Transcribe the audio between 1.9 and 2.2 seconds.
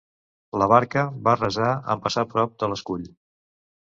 en